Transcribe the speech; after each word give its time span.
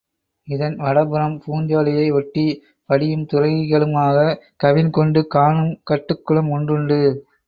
இதன் 0.47 0.75
வடபுறம் 0.75 1.41
பூஞ்சோலையை 1.47 2.13
ஒட்டிப் 2.13 2.61
படியும் 2.89 3.27
துறைகளுமாகக் 3.33 4.39
கவின்கொண்டு 4.63 5.27
காணும் 5.27 5.79
கட்டுக் 5.83 6.25
குளம் 6.25 6.49
ஒன்றுண்டு. 6.49 6.99